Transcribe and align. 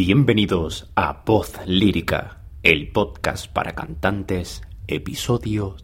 Bienvenidos 0.00 0.88
a 0.94 1.24
Voz 1.26 1.54
Lírica, 1.66 2.38
el 2.62 2.92
podcast 2.92 3.52
para 3.52 3.74
cantantes, 3.74 4.62
episodio 4.86 5.74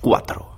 4. 0.00 0.54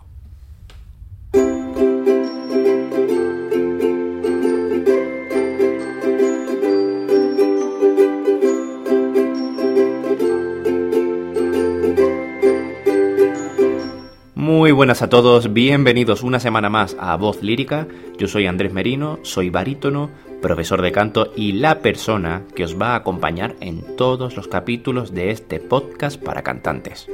Muy 14.34 14.72
buenas 14.72 15.00
a 15.00 15.08
todos, 15.08 15.54
bienvenidos 15.54 16.22
una 16.22 16.38
semana 16.38 16.68
más 16.68 16.94
a 17.00 17.16
Voz 17.16 17.42
Lírica. 17.42 17.88
Yo 18.18 18.28
soy 18.28 18.46
Andrés 18.46 18.74
Merino, 18.74 19.18
soy 19.22 19.48
barítono, 19.48 20.10
profesor 20.46 20.80
de 20.80 20.92
canto 20.92 21.32
y 21.34 21.54
la 21.54 21.80
persona 21.80 22.44
que 22.54 22.62
os 22.62 22.80
va 22.80 22.92
a 22.92 22.94
acompañar 22.94 23.56
en 23.58 23.96
todos 23.96 24.36
los 24.36 24.46
capítulos 24.46 25.12
de 25.12 25.32
este 25.32 25.58
podcast 25.58 26.22
para 26.22 26.42
cantantes. 26.42 27.08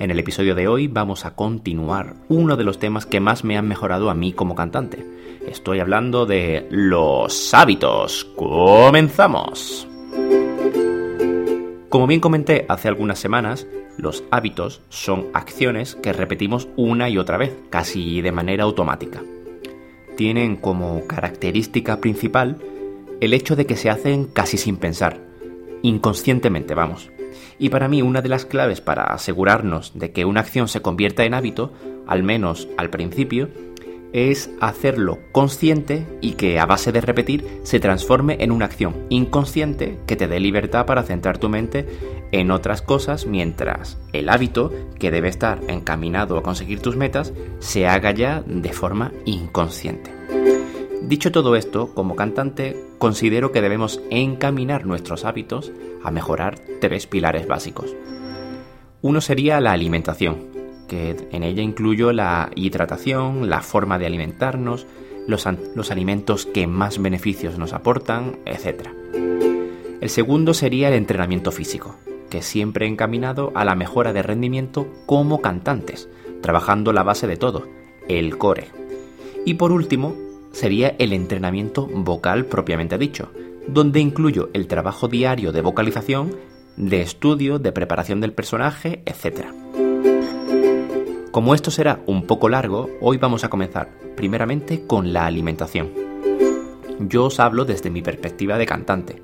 En 0.00 0.10
el 0.10 0.18
episodio 0.18 0.54
de 0.54 0.66
hoy 0.66 0.88
vamos 0.88 1.26
a 1.26 1.34
continuar 1.34 2.14
uno 2.30 2.56
de 2.56 2.64
los 2.64 2.78
temas 2.78 3.04
que 3.04 3.20
más 3.20 3.44
me 3.44 3.58
han 3.58 3.68
mejorado 3.68 4.08
a 4.08 4.14
mí 4.14 4.32
como 4.32 4.54
cantante. 4.54 5.04
Estoy 5.46 5.80
hablando 5.80 6.24
de 6.24 6.66
los 6.70 7.52
hábitos. 7.52 8.24
¡Comenzamos! 8.34 9.86
Como 11.90 12.06
bien 12.06 12.20
comenté 12.20 12.64
hace 12.70 12.88
algunas 12.88 13.18
semanas, 13.18 13.66
los 13.98 14.24
hábitos 14.30 14.80
son 14.88 15.26
acciones 15.34 15.94
que 15.94 16.14
repetimos 16.14 16.68
una 16.76 17.10
y 17.10 17.18
otra 17.18 17.36
vez, 17.36 17.54
casi 17.68 18.22
de 18.22 18.32
manera 18.32 18.64
automática. 18.64 19.20
Tienen 20.16 20.56
como 20.56 21.06
característica 21.06 22.00
principal 22.00 22.58
el 23.20 23.34
hecho 23.34 23.56
de 23.56 23.66
que 23.66 23.76
se 23.76 23.90
hacen 23.90 24.26
casi 24.26 24.56
sin 24.56 24.76
pensar, 24.76 25.20
inconscientemente 25.82 26.74
vamos. 26.74 27.10
Y 27.58 27.68
para 27.70 27.88
mí 27.88 28.02
una 28.02 28.22
de 28.22 28.28
las 28.28 28.44
claves 28.44 28.80
para 28.80 29.04
asegurarnos 29.04 29.92
de 29.94 30.12
que 30.12 30.24
una 30.24 30.40
acción 30.40 30.68
se 30.68 30.82
convierta 30.82 31.24
en 31.24 31.34
hábito, 31.34 31.72
al 32.06 32.22
menos 32.22 32.68
al 32.76 32.90
principio, 32.90 33.48
es 34.16 34.50
hacerlo 34.62 35.18
consciente 35.30 36.06
y 36.22 36.32
que 36.32 36.58
a 36.58 36.64
base 36.64 36.90
de 36.90 37.02
repetir 37.02 37.60
se 37.64 37.80
transforme 37.80 38.38
en 38.40 38.50
una 38.50 38.64
acción 38.64 38.94
inconsciente 39.10 39.98
que 40.06 40.16
te 40.16 40.26
dé 40.26 40.40
libertad 40.40 40.86
para 40.86 41.02
centrar 41.02 41.36
tu 41.36 41.50
mente 41.50 41.86
en 42.32 42.50
otras 42.50 42.80
cosas 42.80 43.26
mientras 43.26 43.98
el 44.14 44.30
hábito, 44.30 44.72
que 44.98 45.10
debe 45.10 45.28
estar 45.28 45.60
encaminado 45.68 46.38
a 46.38 46.42
conseguir 46.42 46.80
tus 46.80 46.96
metas, 46.96 47.34
se 47.58 47.86
haga 47.86 48.10
ya 48.12 48.42
de 48.46 48.72
forma 48.72 49.12
inconsciente. 49.26 50.10
Dicho 51.02 51.30
todo 51.30 51.54
esto, 51.54 51.92
como 51.94 52.16
cantante, 52.16 52.74
considero 52.96 53.52
que 53.52 53.60
debemos 53.60 54.00
encaminar 54.08 54.86
nuestros 54.86 55.26
hábitos 55.26 55.72
a 56.02 56.10
mejorar 56.10 56.58
tres 56.80 57.06
pilares 57.06 57.46
básicos. 57.46 57.94
Uno 59.02 59.20
sería 59.20 59.60
la 59.60 59.72
alimentación, 59.72 60.55
que 60.88 61.16
en 61.32 61.42
ella 61.42 61.62
incluyo 61.62 62.12
la 62.12 62.50
hidratación, 62.54 63.48
la 63.48 63.60
forma 63.60 63.98
de 63.98 64.06
alimentarnos, 64.06 64.86
los, 65.26 65.90
alimentos 65.90 66.46
que 66.46 66.66
más 66.66 67.00
beneficios 67.00 67.58
nos 67.58 67.72
aportan, 67.72 68.38
etc. 68.46 68.88
El 70.00 70.08
segundo 70.08 70.54
sería 70.54 70.88
el 70.88 70.94
entrenamiento 70.94 71.52
físico, 71.52 71.96
que 72.30 72.42
siempre 72.42 72.86
he 72.86 72.88
encaminado 72.88 73.52
a 73.54 73.64
la 73.64 73.74
mejora 73.74 74.12
de 74.12 74.22
rendimiento 74.22 74.86
como 75.06 75.40
cantantes, 75.40 76.08
trabajando 76.40 76.92
la 76.92 77.02
base 77.02 77.26
de 77.26 77.36
todo, 77.36 77.66
el 78.08 78.38
core. 78.38 78.68
Y 79.44 79.54
por 79.54 79.72
último, 79.72 80.14
sería 80.52 80.94
el 80.98 81.12
entrenamiento 81.12 81.86
vocal 81.86 82.46
propiamente 82.46 82.98
dicho, 82.98 83.30
donde 83.66 84.00
incluyo 84.00 84.50
el 84.52 84.68
trabajo 84.68 85.08
diario 85.08 85.52
de 85.52 85.60
vocalización, 85.60 86.36
de 86.76 87.00
estudio, 87.00 87.58
de 87.58 87.72
preparación 87.72 88.20
del 88.20 88.32
personaje, 88.32 89.02
etc. 89.06 89.46
Como 91.36 91.54
esto 91.54 91.70
será 91.70 92.00
un 92.06 92.22
poco 92.22 92.48
largo, 92.48 92.88
hoy 92.98 93.18
vamos 93.18 93.44
a 93.44 93.50
comenzar 93.50 93.90
primeramente 94.16 94.86
con 94.86 95.12
la 95.12 95.26
alimentación. 95.26 95.92
Yo 96.98 97.26
os 97.26 97.40
hablo 97.40 97.66
desde 97.66 97.90
mi 97.90 98.00
perspectiva 98.00 98.56
de 98.56 98.64
cantante, 98.64 99.22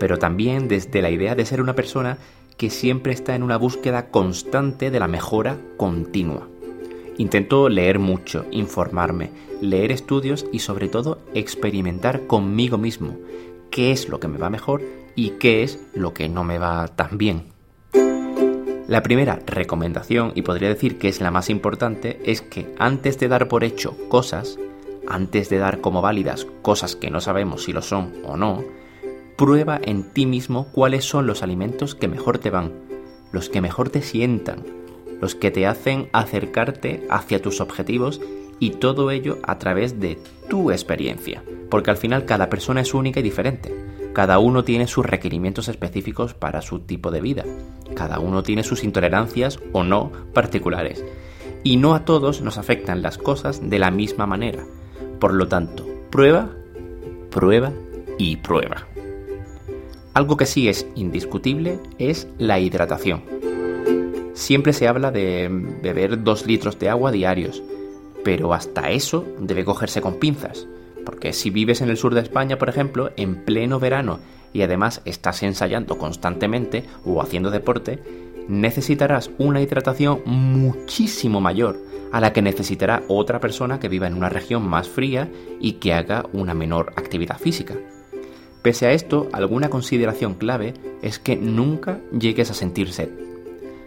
pero 0.00 0.18
también 0.18 0.66
desde 0.66 1.00
la 1.00 1.10
idea 1.10 1.36
de 1.36 1.46
ser 1.46 1.60
una 1.60 1.76
persona 1.76 2.18
que 2.56 2.70
siempre 2.70 3.12
está 3.12 3.36
en 3.36 3.44
una 3.44 3.56
búsqueda 3.56 4.10
constante 4.10 4.90
de 4.90 4.98
la 4.98 5.06
mejora 5.06 5.56
continua. 5.76 6.48
Intento 7.18 7.68
leer 7.68 8.00
mucho, 8.00 8.46
informarme, 8.50 9.30
leer 9.60 9.92
estudios 9.92 10.46
y 10.50 10.58
sobre 10.58 10.88
todo 10.88 11.20
experimentar 11.34 12.26
conmigo 12.26 12.78
mismo 12.78 13.16
qué 13.70 13.92
es 13.92 14.08
lo 14.08 14.18
que 14.18 14.26
me 14.26 14.38
va 14.38 14.50
mejor 14.50 14.82
y 15.14 15.34
qué 15.38 15.62
es 15.62 15.78
lo 15.94 16.14
que 16.14 16.28
no 16.28 16.42
me 16.42 16.58
va 16.58 16.88
tan 16.88 17.16
bien. 17.16 17.53
La 18.86 19.02
primera 19.02 19.38
recomendación, 19.46 20.32
y 20.34 20.42
podría 20.42 20.68
decir 20.68 20.98
que 20.98 21.08
es 21.08 21.22
la 21.22 21.30
más 21.30 21.48
importante, 21.48 22.20
es 22.26 22.42
que 22.42 22.74
antes 22.78 23.18
de 23.18 23.28
dar 23.28 23.48
por 23.48 23.64
hecho 23.64 23.96
cosas, 24.08 24.58
antes 25.06 25.48
de 25.48 25.56
dar 25.56 25.80
como 25.80 26.02
válidas 26.02 26.46
cosas 26.60 26.94
que 26.94 27.10
no 27.10 27.22
sabemos 27.22 27.64
si 27.64 27.72
lo 27.72 27.80
son 27.80 28.12
o 28.24 28.36
no, 28.36 28.62
prueba 29.36 29.80
en 29.82 30.02
ti 30.12 30.26
mismo 30.26 30.66
cuáles 30.70 31.06
son 31.06 31.26
los 31.26 31.42
alimentos 31.42 31.94
que 31.94 32.08
mejor 32.08 32.38
te 32.38 32.50
van, 32.50 32.72
los 33.32 33.48
que 33.48 33.62
mejor 33.62 33.88
te 33.88 34.02
sientan, 34.02 34.62
los 35.18 35.34
que 35.34 35.50
te 35.50 35.66
hacen 35.66 36.10
acercarte 36.12 37.06
hacia 37.08 37.40
tus 37.40 37.62
objetivos 37.62 38.20
y 38.60 38.70
todo 38.70 39.10
ello 39.10 39.38
a 39.44 39.58
través 39.58 39.98
de 39.98 40.18
tu 40.50 40.70
experiencia, 40.70 41.42
porque 41.70 41.90
al 41.90 41.96
final 41.96 42.26
cada 42.26 42.50
persona 42.50 42.82
es 42.82 42.92
única 42.92 43.20
y 43.20 43.22
diferente. 43.22 43.83
Cada 44.14 44.38
uno 44.38 44.62
tiene 44.62 44.86
sus 44.86 45.04
requerimientos 45.04 45.66
específicos 45.68 46.34
para 46.34 46.62
su 46.62 46.78
tipo 46.78 47.10
de 47.10 47.20
vida. 47.20 47.44
Cada 47.96 48.20
uno 48.20 48.44
tiene 48.44 48.62
sus 48.62 48.84
intolerancias 48.84 49.58
o 49.72 49.82
no 49.82 50.12
particulares. 50.32 51.04
Y 51.64 51.78
no 51.78 51.96
a 51.96 52.04
todos 52.04 52.40
nos 52.40 52.56
afectan 52.56 53.02
las 53.02 53.18
cosas 53.18 53.68
de 53.68 53.78
la 53.80 53.90
misma 53.90 54.24
manera. 54.26 54.64
Por 55.18 55.34
lo 55.34 55.48
tanto, 55.48 55.84
prueba, 56.10 56.48
prueba 57.30 57.72
y 58.16 58.36
prueba. 58.36 58.86
Algo 60.14 60.36
que 60.36 60.46
sí 60.46 60.68
es 60.68 60.86
indiscutible 60.94 61.80
es 61.98 62.28
la 62.38 62.60
hidratación. 62.60 63.24
Siempre 64.32 64.72
se 64.72 64.86
habla 64.86 65.10
de 65.10 65.48
beber 65.82 66.22
2 66.22 66.46
litros 66.46 66.78
de 66.78 66.88
agua 66.88 67.10
diarios, 67.10 67.64
pero 68.22 68.54
hasta 68.54 68.90
eso 68.92 69.24
debe 69.40 69.64
cogerse 69.64 70.00
con 70.00 70.20
pinzas. 70.20 70.68
Porque 71.04 71.32
si 71.32 71.50
vives 71.50 71.80
en 71.80 71.90
el 71.90 71.96
sur 71.96 72.14
de 72.14 72.20
España, 72.20 72.58
por 72.58 72.68
ejemplo, 72.68 73.10
en 73.16 73.44
pleno 73.44 73.78
verano 73.78 74.20
y 74.52 74.62
además 74.62 75.02
estás 75.04 75.42
ensayando 75.42 75.98
constantemente 75.98 76.84
o 77.04 77.20
haciendo 77.20 77.50
deporte, 77.50 78.02
necesitarás 78.48 79.30
una 79.38 79.60
hidratación 79.60 80.22
muchísimo 80.26 81.40
mayor 81.40 81.78
a 82.12 82.20
la 82.20 82.32
que 82.32 82.42
necesitará 82.42 83.02
otra 83.08 83.40
persona 83.40 83.80
que 83.80 83.88
viva 83.88 84.06
en 84.06 84.14
una 84.14 84.28
región 84.28 84.66
más 84.68 84.88
fría 84.88 85.28
y 85.60 85.72
que 85.74 85.92
haga 85.92 86.26
una 86.32 86.54
menor 86.54 86.92
actividad 86.96 87.38
física. 87.38 87.74
Pese 88.62 88.86
a 88.86 88.92
esto, 88.92 89.28
alguna 89.32 89.68
consideración 89.68 90.34
clave 90.34 90.74
es 91.02 91.18
que 91.18 91.36
nunca 91.36 91.98
llegues 92.18 92.50
a 92.50 92.54
sentir 92.54 92.92
sed. 92.92 93.10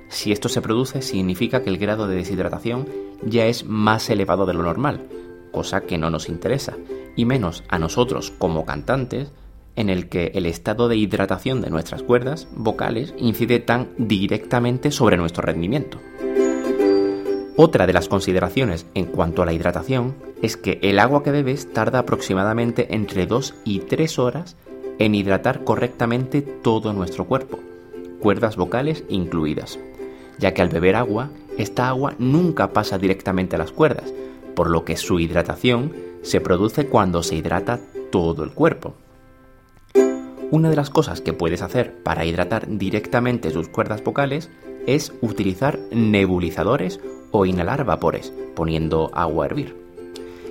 Si 0.09 0.31
esto 0.31 0.49
se 0.49 0.61
produce, 0.61 1.01
significa 1.01 1.63
que 1.63 1.69
el 1.69 1.77
grado 1.77 2.07
de 2.07 2.15
deshidratación 2.15 2.87
ya 3.23 3.45
es 3.45 3.65
más 3.65 4.09
elevado 4.09 4.45
de 4.45 4.53
lo 4.53 4.63
normal, 4.63 5.07
cosa 5.51 5.81
que 5.81 5.97
no 5.97 6.09
nos 6.09 6.29
interesa, 6.29 6.75
y 7.15 7.25
menos 7.25 7.63
a 7.69 7.79
nosotros 7.79 8.31
como 8.31 8.65
cantantes, 8.65 9.31
en 9.75 9.89
el 9.89 10.09
que 10.09 10.31
el 10.33 10.45
estado 10.45 10.87
de 10.87 10.97
hidratación 10.97 11.61
de 11.61 11.69
nuestras 11.69 12.03
cuerdas 12.03 12.47
vocales 12.51 13.13
incide 13.17 13.59
tan 13.59 13.89
directamente 13.97 14.91
sobre 14.91 15.17
nuestro 15.17 15.43
rendimiento. 15.43 15.99
Otra 17.55 17.87
de 17.87 17.93
las 17.93 18.07
consideraciones 18.07 18.85
en 18.93 19.05
cuanto 19.05 19.41
a 19.41 19.45
la 19.45 19.53
hidratación 19.53 20.15
es 20.41 20.57
que 20.57 20.79
el 20.83 20.99
agua 20.99 21.23
que 21.23 21.31
bebes 21.31 21.73
tarda 21.73 21.99
aproximadamente 21.99 22.93
entre 22.93 23.25
2 23.25 23.55
y 23.65 23.79
3 23.79 24.19
horas 24.19 24.55
en 24.99 25.15
hidratar 25.15 25.63
correctamente 25.63 26.41
todo 26.41 26.93
nuestro 26.93 27.25
cuerpo, 27.25 27.59
cuerdas 28.19 28.57
vocales 28.57 29.03
incluidas, 29.09 29.79
ya 30.37 30.53
que 30.53 30.61
al 30.61 30.69
beber 30.69 30.95
agua, 30.95 31.29
esta 31.57 31.87
agua 31.87 32.13
nunca 32.19 32.73
pasa 32.73 32.97
directamente 32.97 33.55
a 33.55 33.59
las 33.59 33.71
cuerdas, 33.71 34.13
por 34.57 34.71
lo 34.71 34.85
que 34.85 34.97
su 34.97 35.19
hidratación 35.19 35.93
se 36.23 36.41
produce 36.41 36.87
cuando 36.87 37.21
se 37.21 37.35
hidrata 37.35 37.79
todo 38.11 38.43
el 38.43 38.49
cuerpo. 38.49 38.95
Una 40.49 40.71
de 40.71 40.75
las 40.75 40.89
cosas 40.89 41.21
que 41.21 41.31
puedes 41.31 41.61
hacer 41.61 41.93
para 42.01 42.25
hidratar 42.25 42.65
directamente 42.67 43.51
sus 43.51 43.69
cuerdas 43.69 44.03
vocales 44.03 44.49
es 44.87 45.13
utilizar 45.21 45.77
nebulizadores 45.91 46.99
o 47.29 47.45
inhalar 47.45 47.85
vapores, 47.85 48.33
poniendo 48.55 49.11
agua 49.13 49.45
a 49.45 49.47
hervir. 49.47 49.75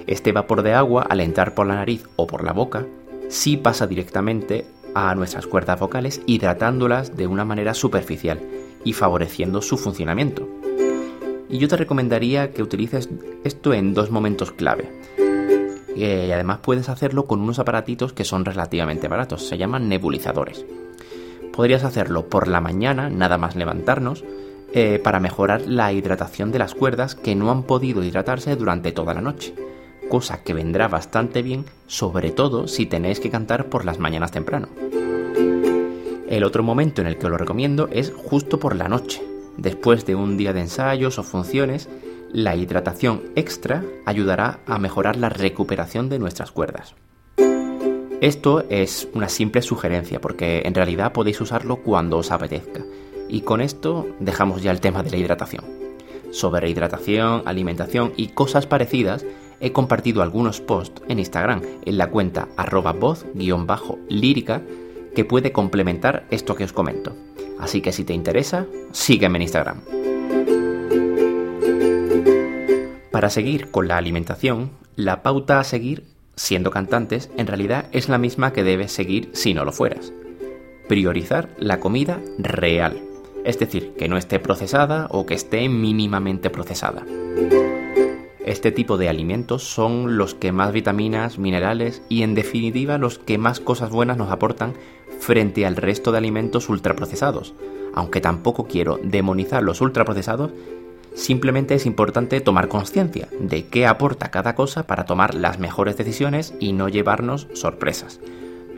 Este 0.06 0.30
vapor 0.30 0.62
de 0.62 0.74
agua, 0.74 1.02
al 1.02 1.20
entrar 1.20 1.56
por 1.56 1.66
la 1.66 1.74
nariz 1.74 2.04
o 2.14 2.28
por 2.28 2.44
la 2.44 2.52
boca, 2.52 2.86
sí 3.28 3.56
pasa 3.56 3.88
directamente 3.88 4.66
a 4.94 5.16
nuestras 5.16 5.48
cuerdas 5.48 5.80
vocales, 5.80 6.22
hidratándolas 6.26 7.16
de 7.16 7.26
una 7.26 7.44
manera 7.44 7.74
superficial 7.74 8.40
y 8.84 8.92
favoreciendo 8.92 9.62
su 9.62 9.76
funcionamiento. 9.76 10.48
Y 11.56 11.58
yo 11.58 11.68
te 11.68 11.78
recomendaría 11.78 12.52
que 12.52 12.62
utilices 12.62 13.08
esto 13.42 13.72
en 13.72 13.94
dos 13.94 14.10
momentos 14.10 14.52
clave. 14.52 14.92
Y 15.96 16.04
además 16.04 16.58
puedes 16.58 16.90
hacerlo 16.90 17.24
con 17.24 17.40
unos 17.40 17.58
aparatitos 17.58 18.12
que 18.12 18.24
son 18.24 18.44
relativamente 18.44 19.08
baratos, 19.08 19.48
se 19.48 19.56
llaman 19.56 19.88
nebulizadores. 19.88 20.66
Podrías 21.54 21.82
hacerlo 21.82 22.28
por 22.28 22.46
la 22.46 22.60
mañana, 22.60 23.08
nada 23.08 23.38
más 23.38 23.56
levantarnos, 23.56 24.22
eh, 24.74 25.00
para 25.02 25.18
mejorar 25.18 25.62
la 25.62 25.94
hidratación 25.94 26.52
de 26.52 26.58
las 26.58 26.74
cuerdas 26.74 27.14
que 27.14 27.34
no 27.34 27.50
han 27.50 27.62
podido 27.62 28.04
hidratarse 28.04 28.54
durante 28.54 28.92
toda 28.92 29.14
la 29.14 29.22
noche, 29.22 29.54
cosa 30.10 30.42
que 30.42 30.52
vendrá 30.52 30.88
bastante 30.88 31.40
bien, 31.40 31.64
sobre 31.86 32.32
todo 32.32 32.68
si 32.68 32.84
tenéis 32.84 33.18
que 33.18 33.30
cantar 33.30 33.70
por 33.70 33.86
las 33.86 33.98
mañanas 33.98 34.30
temprano. 34.30 34.68
El 36.28 36.44
otro 36.44 36.62
momento 36.62 37.00
en 37.00 37.06
el 37.06 37.16
que 37.16 37.30
lo 37.30 37.38
recomiendo 37.38 37.88
es 37.90 38.12
justo 38.14 38.60
por 38.60 38.76
la 38.76 38.88
noche. 38.90 39.22
Después 39.56 40.04
de 40.04 40.14
un 40.14 40.36
día 40.36 40.52
de 40.52 40.60
ensayos 40.60 41.18
o 41.18 41.22
funciones, 41.22 41.88
la 42.32 42.56
hidratación 42.56 43.22
extra 43.34 43.84
ayudará 44.04 44.60
a 44.66 44.78
mejorar 44.78 45.16
la 45.16 45.28
recuperación 45.28 46.08
de 46.08 46.18
nuestras 46.18 46.50
cuerdas. 46.50 46.94
Esto 48.20 48.64
es 48.70 49.08
una 49.12 49.28
simple 49.28 49.62
sugerencia 49.62 50.20
porque 50.20 50.62
en 50.64 50.74
realidad 50.74 51.12
podéis 51.12 51.40
usarlo 51.40 51.76
cuando 51.76 52.18
os 52.18 52.30
apetezca. 52.30 52.82
Y 53.28 53.42
con 53.42 53.60
esto 53.60 54.06
dejamos 54.20 54.62
ya 54.62 54.70
el 54.70 54.80
tema 54.80 55.02
de 55.02 55.10
la 55.10 55.16
hidratación. 55.16 55.64
Sobre 56.30 56.70
hidratación, 56.70 57.42
alimentación 57.44 58.12
y 58.16 58.28
cosas 58.28 58.66
parecidas, 58.66 59.24
he 59.60 59.72
compartido 59.72 60.22
algunos 60.22 60.60
posts 60.60 61.02
en 61.08 61.18
Instagram 61.18 61.62
en 61.84 61.98
la 61.98 62.10
cuenta 62.10 62.48
arroba 62.56 62.92
voz-lírica 62.92 64.62
que 65.14 65.24
puede 65.24 65.52
complementar 65.52 66.26
esto 66.30 66.54
que 66.54 66.64
os 66.64 66.72
comento. 66.72 67.14
Así 67.58 67.80
que 67.80 67.92
si 67.92 68.04
te 68.04 68.12
interesa, 68.14 68.66
sígueme 68.92 69.38
en 69.38 69.42
Instagram. 69.42 69.80
Para 73.10 73.30
seguir 73.30 73.70
con 73.70 73.88
la 73.88 73.96
alimentación, 73.96 74.72
la 74.94 75.22
pauta 75.22 75.58
a 75.58 75.64
seguir, 75.64 76.04
siendo 76.36 76.70
cantantes, 76.70 77.30
en 77.38 77.46
realidad 77.46 77.86
es 77.92 78.08
la 78.10 78.18
misma 78.18 78.52
que 78.52 78.62
debes 78.62 78.92
seguir 78.92 79.30
si 79.32 79.54
no 79.54 79.64
lo 79.64 79.72
fueras. 79.72 80.12
Priorizar 80.86 81.48
la 81.58 81.80
comida 81.80 82.20
real, 82.38 83.00
es 83.44 83.58
decir, 83.58 83.94
que 83.96 84.08
no 84.08 84.18
esté 84.18 84.38
procesada 84.38 85.08
o 85.10 85.24
que 85.24 85.34
esté 85.34 85.68
mínimamente 85.68 86.50
procesada. 86.50 87.04
Este 88.44 88.70
tipo 88.70 88.96
de 88.96 89.08
alimentos 89.08 89.64
son 89.64 90.18
los 90.18 90.34
que 90.34 90.52
más 90.52 90.72
vitaminas, 90.72 91.36
minerales 91.36 92.02
y 92.08 92.22
en 92.22 92.34
definitiva 92.34 92.96
los 92.96 93.18
que 93.18 93.38
más 93.38 93.60
cosas 93.60 93.90
buenas 93.90 94.18
nos 94.18 94.30
aportan 94.30 94.74
frente 95.18 95.66
al 95.66 95.76
resto 95.76 96.12
de 96.12 96.18
alimentos 96.18 96.68
ultraprocesados. 96.68 97.54
Aunque 97.94 98.20
tampoco 98.20 98.66
quiero 98.66 98.98
demonizar 99.02 99.62
los 99.62 99.80
ultraprocesados, 99.80 100.52
simplemente 101.14 101.74
es 101.74 101.86
importante 101.86 102.40
tomar 102.40 102.68
conciencia 102.68 103.28
de 103.40 103.66
qué 103.66 103.86
aporta 103.86 104.30
cada 104.30 104.54
cosa 104.54 104.86
para 104.86 105.04
tomar 105.04 105.34
las 105.34 105.58
mejores 105.58 105.96
decisiones 105.96 106.54
y 106.60 106.72
no 106.72 106.88
llevarnos 106.88 107.48
sorpresas. 107.54 108.20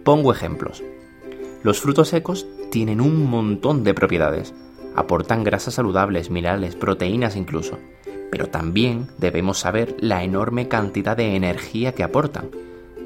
Pongo 0.05 0.33
ejemplos. 0.33 0.83
Los 1.63 1.81
frutos 1.81 2.09
secos 2.09 2.47
tienen 2.71 3.01
un 3.01 3.27
montón 3.27 3.83
de 3.83 3.95
propiedades. 3.95 4.55
Aportan 4.95 5.45
grasas 5.45 5.75
saludables, 5.75 6.31
minerales, 6.31 6.77
proteínas 6.77 7.37
incluso 7.37 7.79
pero 8.31 8.49
también 8.49 9.09
debemos 9.19 9.59
saber 9.59 9.97
la 10.01 10.23
enorme 10.23 10.69
cantidad 10.69 11.17
de 11.17 11.35
energía 11.37 11.93
que 11.93 12.03
aportan, 12.03 12.51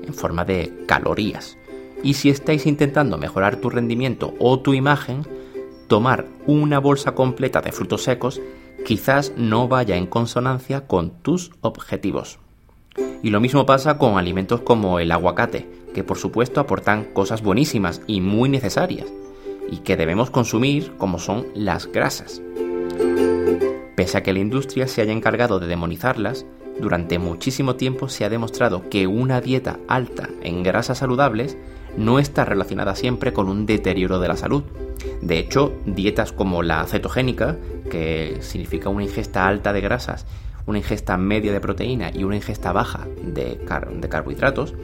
en 0.02 0.14
forma 0.14 0.44
de 0.44 0.84
calorías. 0.86 1.56
Y 2.02 2.14
si 2.14 2.30
estáis 2.30 2.66
intentando 2.66 3.18
mejorar 3.18 3.56
tu 3.56 3.70
rendimiento 3.70 4.34
o 4.38 4.58
tu 4.60 4.74
imagen, 4.74 5.26
tomar 5.86 6.26
una 6.46 6.78
bolsa 6.78 7.14
completa 7.14 7.60
de 7.60 7.72
frutos 7.72 8.02
secos 8.02 8.40
quizás 8.84 9.32
no 9.36 9.68
vaya 9.68 9.96
en 9.96 10.06
consonancia 10.06 10.86
con 10.86 11.10
tus 11.10 11.52
objetivos. 11.60 12.38
Y 13.22 13.30
lo 13.30 13.40
mismo 13.40 13.64
pasa 13.66 13.98
con 13.98 14.18
alimentos 14.18 14.60
como 14.62 14.98
el 14.98 15.12
aguacate, 15.12 15.68
que 15.94 16.04
por 16.04 16.18
supuesto 16.18 16.60
aportan 16.60 17.04
cosas 17.04 17.42
buenísimas 17.42 18.02
y 18.06 18.20
muy 18.20 18.48
necesarias, 18.48 19.06
y 19.70 19.78
que 19.78 19.96
debemos 19.96 20.30
consumir 20.30 20.92
como 20.98 21.18
son 21.18 21.46
las 21.54 21.86
grasas. 21.86 22.42
Pese 23.94 24.18
a 24.18 24.22
que 24.22 24.32
la 24.32 24.40
industria 24.40 24.88
se 24.88 25.02
haya 25.02 25.12
encargado 25.12 25.60
de 25.60 25.68
demonizarlas, 25.68 26.44
durante 26.80 27.18
muchísimo 27.18 27.76
tiempo 27.76 28.08
se 28.08 28.24
ha 28.24 28.30
demostrado 28.30 28.88
que 28.88 29.06
una 29.06 29.40
dieta 29.40 29.78
alta 29.88 30.28
en 30.42 30.62
grasas 30.62 30.98
saludables 30.98 31.56
no 31.96 32.18
está 32.18 32.44
relacionada 32.44 32.94
siempre 32.94 33.32
con 33.32 33.48
un 33.48 33.66
deterioro 33.66 34.18
de 34.20 34.28
la 34.28 34.36
salud. 34.36 34.64
De 35.20 35.38
hecho, 35.38 35.72
dietas 35.86 36.32
como 36.32 36.62
la 36.62 36.84
cetogénica, 36.86 37.56
que 37.90 38.38
significa 38.40 38.88
una 38.88 39.04
ingesta 39.04 39.46
alta 39.46 39.72
de 39.72 39.80
grasas, 39.80 40.26
una 40.66 40.78
ingesta 40.78 41.16
media 41.16 41.52
de 41.52 41.60
proteína 41.60 42.10
y 42.12 42.24
una 42.24 42.36
ingesta 42.36 42.72
baja 42.72 43.06
de, 43.22 43.58
carbohidratos, 44.08 44.74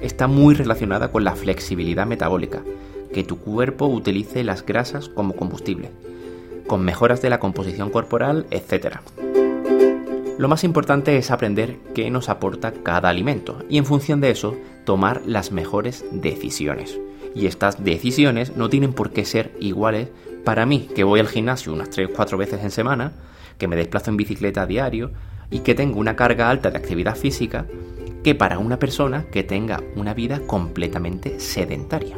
está 0.00 0.26
muy 0.26 0.54
relacionada 0.54 1.12
con 1.12 1.24
la 1.24 1.36
flexibilidad 1.36 2.06
metabólica, 2.06 2.62
que 3.12 3.24
tu 3.24 3.38
cuerpo 3.38 3.86
utilice 3.86 4.42
las 4.42 4.64
grasas 4.64 5.08
como 5.08 5.34
combustible 5.34 5.90
con 6.66 6.84
mejoras 6.84 7.20
de 7.20 7.28
la 7.30 7.38
composición 7.38 7.90
corporal, 7.90 8.46
etc. 8.50 8.98
Lo 10.42 10.48
más 10.48 10.64
importante 10.64 11.16
es 11.18 11.30
aprender 11.30 11.76
qué 11.94 12.10
nos 12.10 12.28
aporta 12.28 12.72
cada 12.72 13.08
alimento 13.08 13.64
y 13.70 13.78
en 13.78 13.86
función 13.86 14.20
de 14.20 14.30
eso 14.30 14.56
tomar 14.84 15.22
las 15.24 15.52
mejores 15.52 16.04
decisiones. 16.10 16.98
Y 17.32 17.46
estas 17.46 17.84
decisiones 17.84 18.56
no 18.56 18.68
tienen 18.68 18.92
por 18.92 19.12
qué 19.12 19.24
ser 19.24 19.52
iguales 19.60 20.08
para 20.42 20.66
mí, 20.66 20.88
que 20.96 21.04
voy 21.04 21.20
al 21.20 21.28
gimnasio 21.28 21.72
unas 21.72 21.96
3-4 21.96 22.36
veces 22.36 22.60
en 22.64 22.72
semana, 22.72 23.12
que 23.56 23.68
me 23.68 23.76
desplazo 23.76 24.10
en 24.10 24.16
bicicleta 24.16 24.62
a 24.62 24.66
diario 24.66 25.12
y 25.48 25.60
que 25.60 25.76
tengo 25.76 26.00
una 26.00 26.16
carga 26.16 26.50
alta 26.50 26.72
de 26.72 26.78
actividad 26.78 27.14
física, 27.14 27.66
que 28.24 28.34
para 28.34 28.58
una 28.58 28.80
persona 28.80 29.26
que 29.30 29.44
tenga 29.44 29.80
una 29.94 30.12
vida 30.12 30.40
completamente 30.40 31.38
sedentaria. 31.38 32.16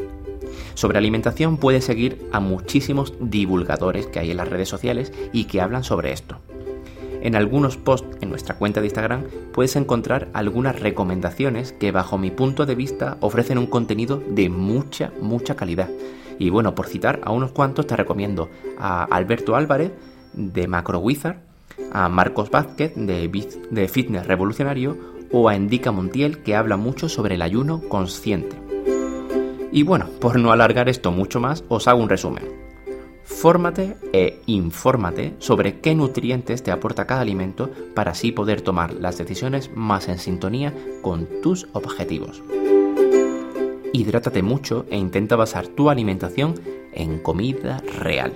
Sobre 0.73 0.97
alimentación 0.97 1.59
puedes 1.59 1.85
seguir 1.85 2.27
a 2.33 2.41
muchísimos 2.41 3.13
divulgadores 3.21 4.07
que 4.07 4.21
hay 4.21 4.31
en 4.31 4.39
las 4.39 4.49
redes 4.49 4.71
sociales 4.71 5.13
y 5.35 5.45
que 5.45 5.61
hablan 5.61 5.85
sobre 5.85 6.13
esto. 6.13 6.39
En 7.25 7.37
algunos 7.37 7.79
posts 7.79 8.19
en 8.21 8.29
nuestra 8.29 8.57
cuenta 8.57 8.81
de 8.81 8.87
Instagram 8.87 9.25
puedes 9.55 9.77
encontrar 9.77 10.29
algunas 10.35 10.79
recomendaciones 10.79 11.73
que 11.73 11.91
bajo 11.91 12.19
mi 12.19 12.31
punto 12.31 12.67
de 12.67 12.75
vista 12.75 13.17
ofrecen 13.21 13.57
un 13.57 13.67
contenido 13.67 14.23
de 14.29 14.51
mucha, 14.51 15.11
mucha 15.23 15.57
calidad. 15.57 15.89
Y 16.39 16.51
bueno, 16.51 16.75
por 16.75 16.87
citar 16.87 17.23
a 17.25 17.33
unos 17.33 17.53
cuantos 17.53 17.87
te 17.87 17.97
recomiendo 17.97 18.51
a 18.77 19.05
Alberto 19.05 19.57
Álvarez 19.57 19.93
de 20.35 20.69
Macro 20.69 20.99
Wizard, 20.99 21.39
a 21.93 22.11
Marcos 22.11 22.51
Vázquez 22.51 22.93
de, 22.95 23.89
Fitness 23.89 24.27
Revolucionario 24.27 24.99
o 25.33 25.49
a 25.49 25.57
Endica 25.57 25.93
Montiel 25.93 26.43
que 26.43 26.55
habla 26.55 26.77
mucho 26.77 27.09
sobre 27.09 27.37
el 27.37 27.43
ayuno 27.43 27.81
consciente. 27.89 28.57
Y 29.73 29.83
bueno, 29.83 30.11
por 30.21 30.39
no 30.39 30.53
alargar 30.53 30.91
esto 30.91 31.11
mucho 31.11 31.41
más, 31.41 31.65
os 31.69 31.89
hago 31.89 32.03
un 32.03 32.11
resumen. 32.11 32.64
Fórmate 33.25 33.97
e 34.13 34.41
infórmate 34.47 35.35
sobre 35.39 35.81
qué 35.81 35.95
nutrientes 35.95 36.63
te 36.63 36.71
aporta 36.71 37.07
cada 37.07 37.23
alimento 37.23 37.71
para 37.95 38.13
así 38.13 38.33
poder 38.33 38.61
tomar 38.61 38.95
las 38.95 39.19
decisiones 39.19 39.71
más 39.75 40.09
en 40.09 40.19
sintonía 40.19 40.73
con 41.03 41.29
tus 41.43 41.67
objetivos. 41.73 42.43
Hidrátate 43.93 44.43
mucho 44.43 44.87
e 44.91 44.97
intenta 44.97 45.37
basar 45.37 45.67
tu 45.69 45.91
alimentación 45.91 46.55
en 46.93 47.19
comida 47.19 47.83
real. 47.99 48.35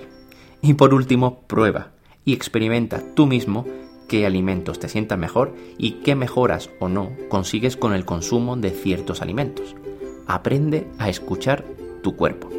Y 0.61 0.73
por 0.73 0.93
último, 0.93 1.41
prueba 1.47 1.91
y 2.25 2.33
experimenta 2.33 3.01
tú 3.15 3.27
mismo 3.27 3.65
qué 4.07 4.25
alimentos 4.25 4.79
te 4.79 4.89
sientan 4.89 5.19
mejor 5.19 5.53
y 5.77 6.01
qué 6.03 6.15
mejoras 6.15 6.69
o 6.79 6.89
no 6.89 7.11
consigues 7.29 7.77
con 7.77 7.93
el 7.93 8.05
consumo 8.05 8.57
de 8.57 8.71
ciertos 8.71 9.21
alimentos 9.21 9.75
aprende 10.29 10.87
a 10.99 11.09
escuchar 11.09 11.65
tu 12.03 12.15
cuerpo. 12.15 12.58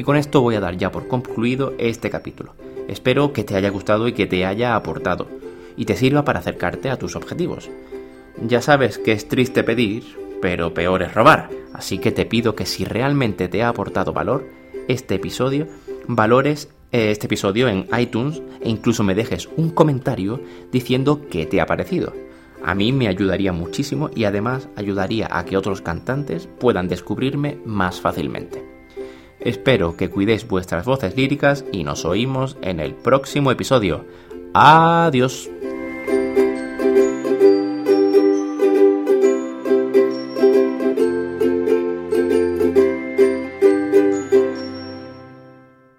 Y 0.00 0.02
con 0.02 0.16
esto 0.16 0.40
voy 0.40 0.54
a 0.54 0.60
dar 0.60 0.78
ya 0.78 0.90
por 0.90 1.08
concluido 1.08 1.74
este 1.76 2.08
capítulo. 2.08 2.54
Espero 2.88 3.34
que 3.34 3.44
te 3.44 3.54
haya 3.54 3.68
gustado 3.68 4.08
y 4.08 4.14
que 4.14 4.26
te 4.26 4.46
haya 4.46 4.74
aportado 4.74 5.28
y 5.76 5.84
te 5.84 5.94
sirva 5.94 6.24
para 6.24 6.38
acercarte 6.38 6.88
a 6.88 6.96
tus 6.96 7.16
objetivos. 7.16 7.68
Ya 8.42 8.62
sabes 8.62 8.96
que 8.96 9.12
es 9.12 9.28
triste 9.28 9.62
pedir, 9.62 10.04
pero 10.40 10.72
peor 10.72 11.02
es 11.02 11.12
robar, 11.12 11.50
así 11.74 11.98
que 11.98 12.12
te 12.12 12.24
pido 12.24 12.54
que 12.54 12.64
si 12.64 12.86
realmente 12.86 13.48
te 13.48 13.62
ha 13.62 13.68
aportado 13.68 14.14
valor 14.14 14.48
este 14.88 15.16
episodio, 15.16 15.66
valores 16.06 16.70
eh, 16.92 17.10
este 17.10 17.26
episodio 17.26 17.68
en 17.68 17.86
iTunes 17.94 18.40
e 18.62 18.70
incluso 18.70 19.04
me 19.04 19.14
dejes 19.14 19.50
un 19.58 19.68
comentario 19.68 20.40
diciendo 20.72 21.26
qué 21.30 21.44
te 21.44 21.60
ha 21.60 21.66
parecido. 21.66 22.14
A 22.64 22.74
mí 22.74 22.90
me 22.94 23.06
ayudaría 23.06 23.52
muchísimo 23.52 24.08
y 24.14 24.24
además 24.24 24.66
ayudaría 24.76 25.28
a 25.30 25.44
que 25.44 25.58
otros 25.58 25.82
cantantes 25.82 26.48
puedan 26.58 26.88
descubrirme 26.88 27.58
más 27.66 28.00
fácilmente. 28.00 28.59
Espero 29.40 29.96
que 29.96 30.10
cuidéis 30.10 30.46
vuestras 30.46 30.84
voces 30.84 31.16
líricas 31.16 31.64
y 31.72 31.84
nos 31.84 32.04
oímos 32.04 32.56
en 32.62 32.80
el 32.80 32.94
próximo 32.94 33.50
episodio. 33.50 34.04
Adiós. 34.52 35.50